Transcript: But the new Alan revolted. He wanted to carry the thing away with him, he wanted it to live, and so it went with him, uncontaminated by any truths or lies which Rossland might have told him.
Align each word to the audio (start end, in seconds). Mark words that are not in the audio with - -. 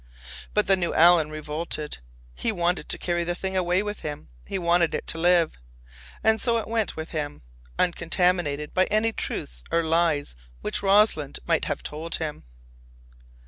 But 0.55 0.65
the 0.65 0.75
new 0.75 0.95
Alan 0.95 1.29
revolted. 1.29 1.99
He 2.33 2.51
wanted 2.51 2.89
to 2.89 2.97
carry 2.97 3.23
the 3.23 3.35
thing 3.35 3.55
away 3.55 3.83
with 3.83 3.99
him, 3.99 4.29
he 4.47 4.57
wanted 4.57 4.95
it 4.95 5.05
to 5.05 5.19
live, 5.19 5.59
and 6.23 6.41
so 6.41 6.57
it 6.57 6.67
went 6.67 6.95
with 6.95 7.11
him, 7.11 7.43
uncontaminated 7.77 8.73
by 8.73 8.85
any 8.85 9.13
truths 9.13 9.63
or 9.69 9.83
lies 9.83 10.35
which 10.61 10.81
Rossland 10.81 11.37
might 11.45 11.65
have 11.65 11.83
told 11.83 12.15
him. 12.15 12.45